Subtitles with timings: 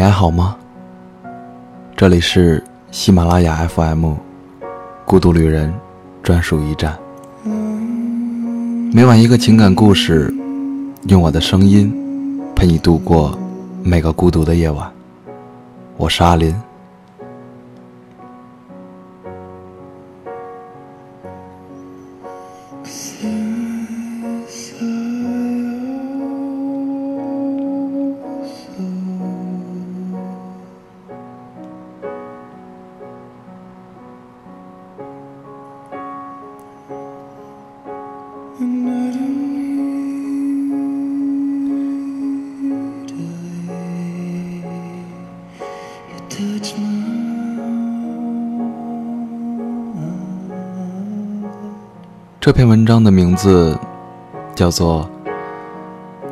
[0.00, 0.56] 你还好吗？
[1.94, 4.14] 这里是喜马拉雅 FM，
[5.04, 5.70] 孤独旅人
[6.22, 6.98] 专属驿站。
[8.94, 10.32] 每晚一个情感故事，
[11.08, 11.92] 用我的声音
[12.56, 13.38] 陪你度过
[13.82, 14.90] 每个孤独的夜晚。
[15.98, 16.56] 我是阿林。
[52.50, 53.78] 这篇文章的名字
[54.56, 55.08] 叫做《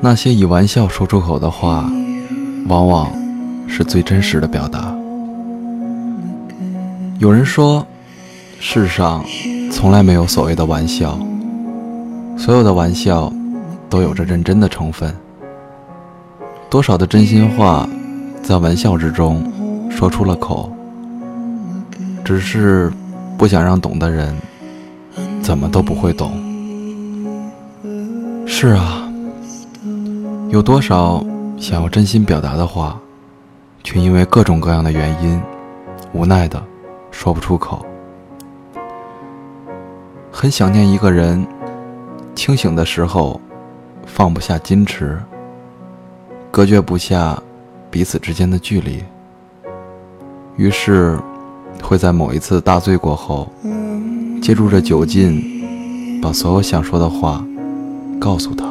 [0.00, 1.90] 那些以玩笑说出口的话，
[2.68, 3.10] 往往
[3.66, 4.92] 是最真实的表达》。
[7.18, 7.84] 有人说，
[8.60, 9.24] 世上
[9.72, 11.18] 从来没有所谓的玩笑，
[12.38, 13.32] 所有的玩笑
[13.90, 15.12] 都有着认真的成分。
[16.70, 17.88] 多少的真心话，
[18.40, 19.42] 在玩笑之中
[19.90, 20.70] 说出了口，
[22.24, 22.92] 只是
[23.36, 24.32] 不想让懂的人。
[25.44, 26.32] 怎么都不会懂。
[28.46, 29.12] 是啊，
[30.48, 31.22] 有多少
[31.58, 32.98] 想要真心表达的话，
[33.82, 35.38] 却因为各种各样的原因，
[36.14, 36.62] 无奈的
[37.10, 37.84] 说不出口。
[40.32, 41.46] 很想念一个人，
[42.34, 43.38] 清醒的时候
[44.06, 45.22] 放不下矜持，
[46.50, 47.38] 隔绝不下
[47.90, 49.04] 彼此之间的距离，
[50.56, 51.18] 于是
[51.82, 53.46] 会在某一次大醉过后。
[54.44, 57.42] 借助着酒劲，把所有想说的话
[58.20, 58.66] 告诉他，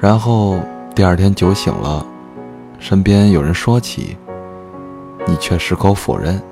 [0.00, 0.58] 然后
[0.96, 2.04] 第二天酒醒了，
[2.80, 4.16] 身边有人说起，
[5.28, 6.42] 你却矢口否认，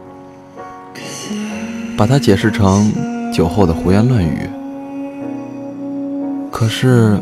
[1.96, 2.92] 把它解释成
[3.32, 4.48] 酒后的胡言乱语。
[6.48, 7.20] 可是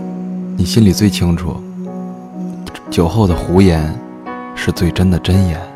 [0.55, 1.57] 你心里最清楚，
[2.91, 3.99] 酒后的胡言
[4.55, 5.72] 是最真的真言。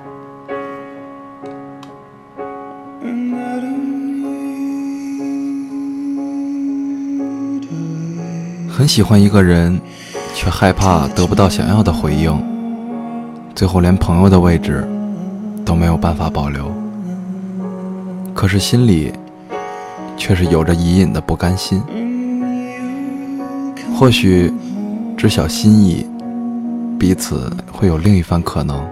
[8.77, 9.81] 很喜欢一个人，
[10.35, 12.39] 却害怕得不到想要的回应，
[13.55, 14.87] 最后连朋友的位置
[15.65, 16.71] 都没有办法保留。
[18.35, 19.11] 可是心里
[20.19, 21.83] 却是有着隐隐的不甘心。
[23.99, 24.53] 或许
[25.17, 26.07] 知晓心意，
[26.99, 28.87] 彼此会有另一番可能。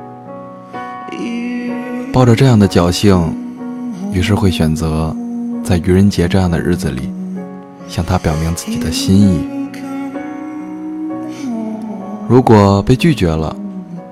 [2.11, 3.37] 抱着这样的侥幸，
[4.15, 5.15] 于是会选择
[5.63, 7.13] 在愚人节这样的日子里，
[7.87, 9.54] 向他表明自己的心意。
[12.27, 13.55] 如果被拒绝了，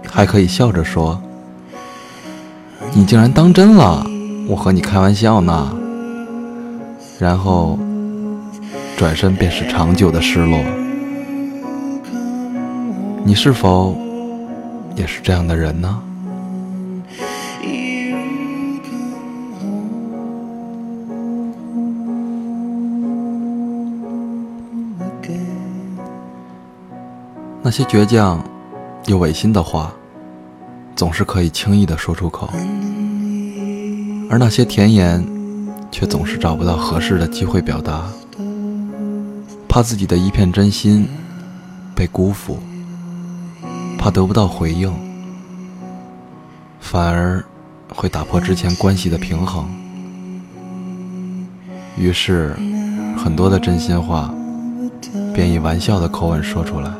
[0.09, 1.21] 还可以笑着说
[2.93, 4.06] ：“你竟然当真了，
[4.49, 5.75] 我和你开玩笑呢。”
[7.19, 7.78] 然后
[8.97, 10.59] 转身便是长久的失落。
[13.25, 13.97] 你是否
[14.94, 16.03] 也是这样的人呢？
[27.72, 28.44] 那些倔强
[29.06, 29.91] 又违心的话，
[30.94, 32.47] 总是可以轻易的说出口；
[34.28, 35.27] 而那些甜言，
[35.91, 38.03] 却总是找不到合适的机会表达，
[39.66, 41.09] 怕自己的一片真心
[41.97, 42.59] 被辜负，
[43.97, 44.93] 怕得不到回应，
[46.78, 47.43] 反而
[47.94, 49.66] 会打破之前关系的平衡。
[51.97, 52.55] 于是，
[53.16, 54.31] 很多的真心话
[55.32, 56.93] 便以玩笑的口吻说出来。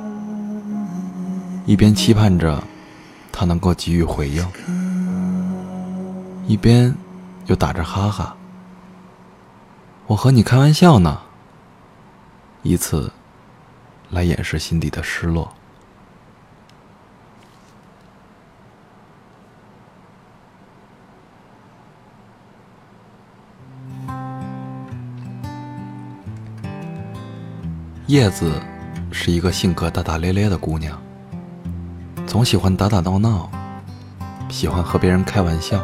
[1.65, 2.62] 一边期盼着
[3.31, 4.45] 他能够给予回应，
[6.47, 6.94] 一边
[7.47, 8.37] 又打着哈哈。
[10.06, 11.20] 我和你开玩笑呢，
[12.62, 13.11] 以此
[14.11, 15.50] 来掩饰心底的失落。
[28.09, 28.61] 叶子
[29.11, 31.00] 是一个性格大大咧咧的姑娘。
[32.32, 33.50] 总喜欢打打闹闹，
[34.49, 35.79] 喜欢和别人开玩笑，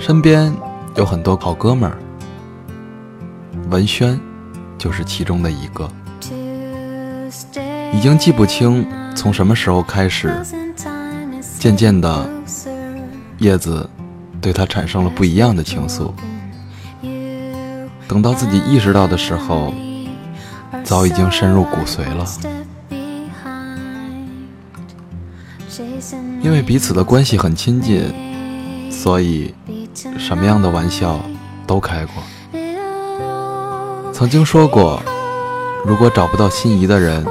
[0.00, 0.50] 身边
[0.94, 1.98] 有很多好哥们儿，
[3.68, 4.18] 文轩
[4.78, 5.86] 就是其中的一个。
[7.92, 10.34] 已经记不清从什么时候开始，
[11.58, 12.26] 渐渐的，
[13.36, 13.86] 叶子
[14.40, 16.10] 对他产生了不一样的情愫。
[18.08, 19.70] 等到自己意识到的时候，
[20.82, 22.24] 早已经深入骨髓了。
[26.40, 28.02] 因为彼此的关系很亲近，
[28.90, 29.54] 所以
[30.16, 31.20] 什么样的玩笑
[31.66, 32.14] 都开过。
[34.12, 35.00] 曾经说过，
[35.84, 37.26] 如果找不到心仪的人，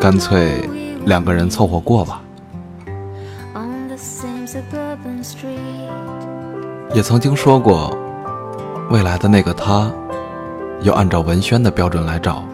[0.00, 0.68] 干脆
[1.04, 2.22] 两个人凑合过吧。
[6.94, 7.96] 也曾经说过，
[8.90, 9.90] 未来的那个他，
[10.82, 12.44] 要按照文轩的标准来找，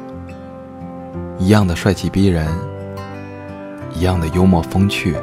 [1.38, 2.48] 一样的帅气逼人，
[3.94, 5.16] 一样的幽默风趣，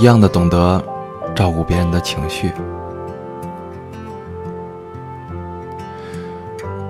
[0.00, 0.82] 一样的懂得
[1.36, 2.50] 照顾别人的情绪。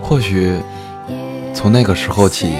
[0.01, 0.57] 或许
[1.53, 2.55] 从那个时候起，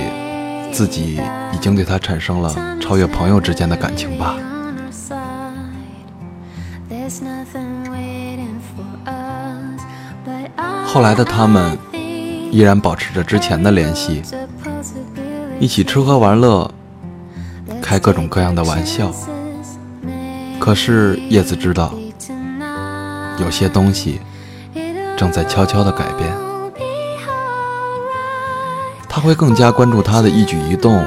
[0.73, 1.21] 自己
[1.53, 4.37] 已经对他产生了超越朋友之间的感情吧。
[10.85, 11.79] 后来的他们
[12.51, 14.21] 依然保持着之前的联系，
[15.61, 16.69] 一起吃喝玩乐，
[17.81, 19.13] 开各种各样的玩笑。
[20.61, 21.93] 可是叶子知道，
[23.41, 24.21] 有些东西
[25.17, 26.31] 正在悄悄的改变。
[29.09, 31.05] 他会更加关注他的一举一动，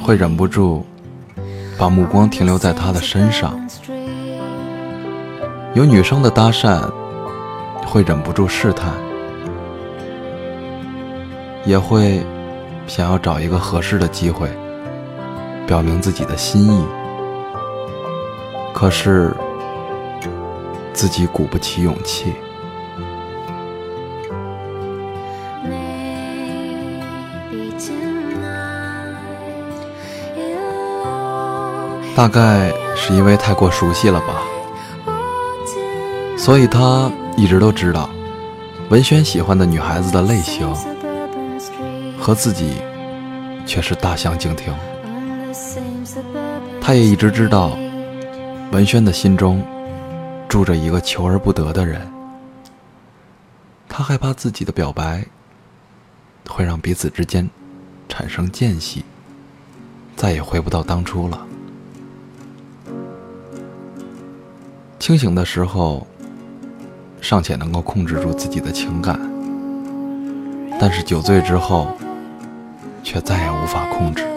[0.00, 0.86] 会忍不住
[1.76, 3.58] 把目光停留在他的身上。
[5.72, 6.88] 有女生的搭讪。
[7.86, 8.90] 会忍不住试探，
[11.64, 12.24] 也会
[12.88, 14.48] 想要找一个合适的机会
[15.66, 16.84] 表明自己的心意，
[18.74, 19.34] 可是
[20.92, 22.34] 自己鼓不起勇气。
[32.14, 34.42] 大概是因为太过熟悉了吧，
[36.36, 37.10] 所以他。
[37.36, 38.08] 一直都知道，
[38.90, 40.72] 文轩喜欢的女孩子的类型
[42.16, 42.76] 和自己
[43.66, 44.72] 却是大相径庭。
[46.80, 47.76] 他也一直知道，
[48.74, 49.64] 文轩的心中
[50.48, 52.10] 住着一个求而不得的人。
[53.88, 55.24] 他害怕自己的表白
[56.48, 57.48] 会让彼此之间
[58.08, 59.04] 产生间隙，
[60.16, 61.46] 再也回不到当初了。
[64.98, 66.04] 清醒的时候。
[67.20, 69.18] 尚且能够控制住自己的情感，
[70.78, 71.96] 但是酒醉之后，
[73.02, 74.33] 却再也无法控制。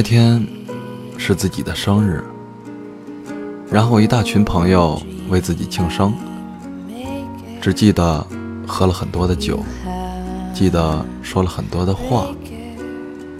[0.00, 0.42] 那天
[1.18, 2.24] 是自己的生日，
[3.70, 4.98] 然后一大群朋友
[5.28, 6.14] 为自己庆生，
[7.60, 8.26] 只记得
[8.66, 9.62] 喝了很多的酒，
[10.54, 12.28] 记得说了很多的话。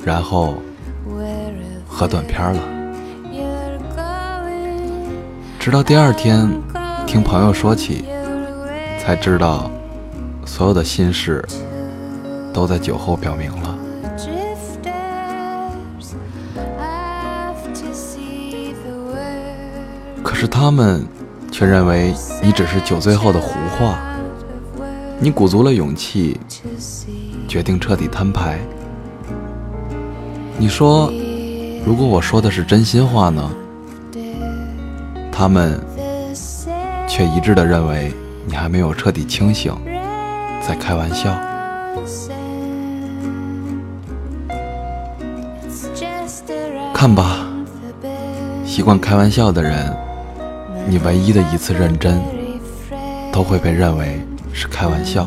[0.04, 0.56] 然后
[1.88, 2.62] 喝断片了，
[5.58, 6.46] 直到第二天
[7.06, 8.04] 听朋友说起，
[8.98, 9.70] 才知道
[10.44, 11.42] 所有的心事
[12.52, 13.69] 都在酒后表明了。
[20.22, 21.04] 可是他们
[21.50, 23.98] 却认为你只是酒醉后的胡话，
[25.18, 26.38] 你鼓足了勇气，
[27.48, 28.58] 决定彻底摊牌。
[30.58, 31.12] 你说，
[31.84, 33.50] 如果我说的是真心话呢？
[35.32, 35.80] 他们
[37.08, 38.12] 却一致的认为
[38.46, 39.74] 你还没有彻底清醒，
[40.66, 41.34] 在开玩笑。
[46.92, 47.46] 看吧，
[48.66, 49.96] 习惯开玩笑的人，
[50.88, 52.20] 你唯一的一次认真，
[53.32, 54.20] 都会被认为
[54.52, 55.26] 是开玩笑。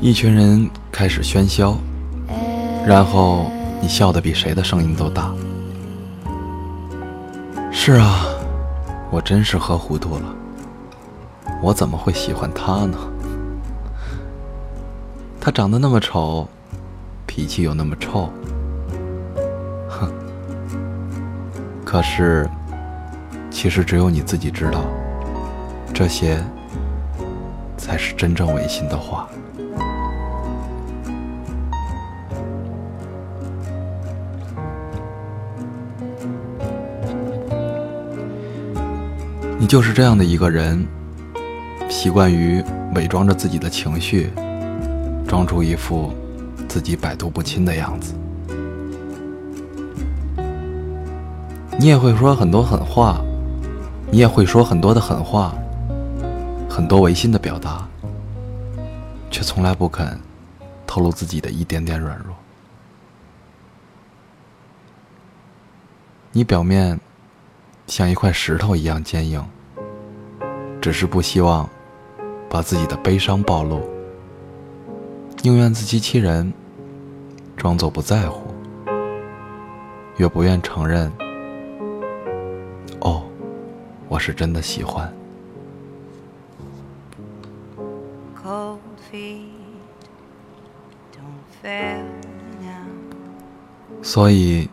[0.00, 1.76] 一群人开始喧嚣，
[2.86, 5.34] 然后你笑得比谁的声音都大。
[7.72, 8.26] 是啊，
[9.10, 10.22] 我真是喝糊涂了。
[11.62, 12.98] 我怎么会喜欢他呢？
[15.40, 16.46] 他长得那么丑，
[17.26, 18.28] 脾气又那么臭。
[19.88, 20.12] 哼。
[21.90, 22.46] 可是，
[23.50, 24.84] 其实只有你自己知道，
[25.94, 26.38] 这些
[27.78, 29.26] 才是真正违心的话。
[39.58, 40.86] 你就是这样的一个人，
[41.88, 42.62] 习惯于
[42.94, 44.30] 伪装着自己的情绪，
[45.26, 46.12] 装出一副
[46.68, 48.12] 自己百毒不侵的样子。
[51.80, 53.20] 你也会说很多狠话，
[54.10, 55.54] 你也会说很多的狠话，
[56.68, 57.88] 很多违心的表达，
[59.30, 60.18] 却从来不肯
[60.88, 62.34] 透露自己的一点点软弱。
[66.32, 66.98] 你表面。
[67.86, 69.42] 像一块石头一样坚硬，
[70.78, 71.66] 只是不希望
[72.50, 73.80] 把自己的悲伤暴露，
[75.40, 76.52] 宁愿自欺欺人，
[77.56, 78.42] 装作不在乎，
[80.18, 81.10] 越不愿承认。
[84.08, 85.12] 哦，我是真的喜欢。
[94.02, 94.68] 所以，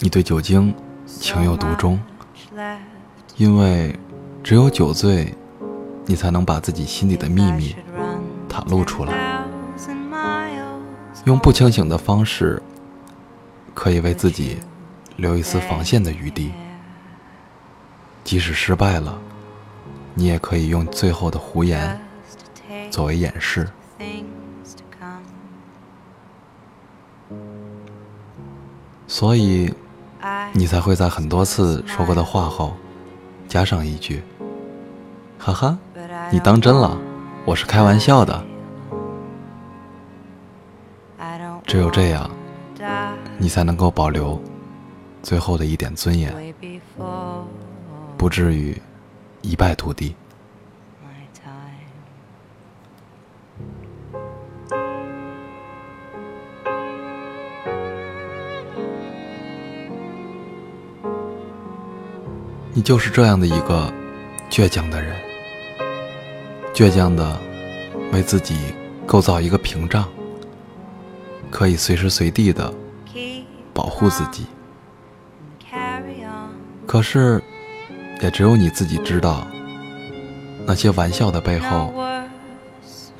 [0.00, 0.74] 你对酒精
[1.06, 1.98] 情有独钟，
[3.36, 3.98] 因为
[4.42, 5.34] 只有酒醉，
[6.04, 7.74] 你才能把自己心里的秘密
[8.48, 9.42] 袒露出来，
[11.24, 12.62] 用不清醒的方式，
[13.74, 14.58] 可以为自己
[15.16, 16.52] 留一丝防线的余地。
[18.24, 19.18] 即使失败了，
[20.14, 22.00] 你也可以用最后的胡言
[22.90, 23.68] 作为掩饰。
[29.06, 29.72] 所以，
[30.52, 32.74] 你才会在很多次说过的话后，
[33.46, 34.22] 加上一句
[35.38, 35.76] ：“哈哈，
[36.30, 36.96] 你当真了？
[37.44, 38.42] 我是开玩笑的。”
[41.66, 42.30] 只有这样，
[43.38, 44.40] 你才能够保留
[45.22, 46.34] 最后的一点尊严，
[48.22, 48.80] 不至于
[49.40, 50.14] 一败涂地。
[62.72, 63.92] 你就是这样的一个
[64.48, 65.20] 倔强的人，
[66.72, 67.36] 倔强的
[68.12, 68.56] 为自己
[69.04, 70.08] 构造一个屏障，
[71.50, 72.72] 可以随时随地的
[73.74, 74.46] 保护自己。
[76.86, 77.42] 可是，
[78.22, 79.44] 也只有你自己知道，
[80.64, 81.92] 那些玩笑的背后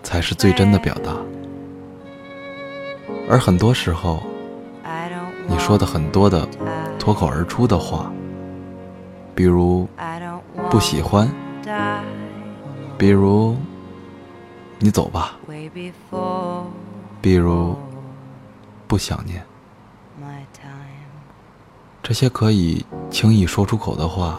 [0.01, 1.13] 才是最真的表达。
[3.29, 4.23] 而很多时候，
[5.49, 6.47] 你说的很多的
[7.01, 8.11] 脱口而出的话。
[9.35, 9.89] 比如
[10.71, 11.27] 不喜欢，
[12.99, 13.57] 比如
[14.79, 15.39] 你走吧，
[17.23, 17.75] 比如
[18.87, 19.43] 不想念，
[22.03, 24.39] 这些可以轻易说出口的话，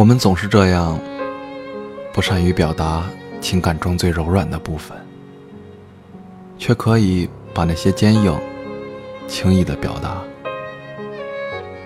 [0.00, 0.98] 我们总是这样，
[2.10, 3.04] 不善于表达
[3.38, 4.96] 情感中最柔软的部分，
[6.56, 8.34] 却可以把那些坚硬
[9.28, 10.16] 轻易的表达。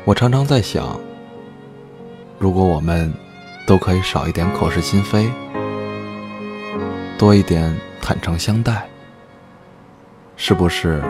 [0.04, 0.96] 我常常在想，
[2.38, 3.12] 如果我们
[3.66, 5.28] 都可以少一点口是心非，
[7.18, 8.88] 多一点坦诚相待，
[10.36, 11.02] 是不是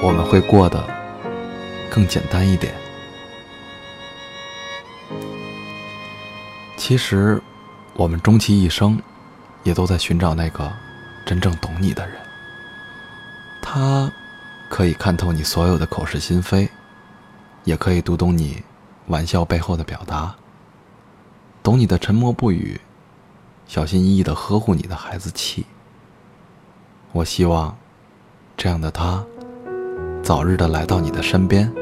[0.00, 0.80] 我们会过得
[1.90, 2.72] 更简单一点？
[6.86, 7.40] 其实，
[7.94, 9.00] 我们终其一生，
[9.62, 10.70] 也都在寻找那个
[11.24, 12.18] 真正懂你的人。
[13.62, 14.12] 他
[14.68, 16.68] 可以看透你所有的口是心非，
[17.64, 18.62] 也可以读懂你
[19.06, 20.34] 玩笑背后的表达，
[21.62, 22.78] 懂你的沉默不语，
[23.66, 25.64] 小心翼翼的呵护你的孩子气。
[27.12, 27.74] 我希望，
[28.58, 29.24] 这样的他，
[30.22, 31.72] 早日的来到你的身边，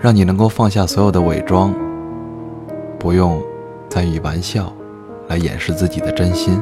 [0.00, 1.72] 让你能够放下所有的伪装，
[2.98, 3.40] 不用。
[3.88, 4.72] 再以玩笑
[5.28, 6.60] 来掩饰自己的真心，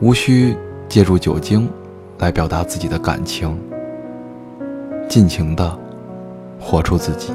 [0.00, 0.56] 无需
[0.88, 1.68] 借助酒精
[2.18, 3.58] 来表达自己的感情，
[5.08, 5.78] 尽情的
[6.58, 7.32] 活出自己。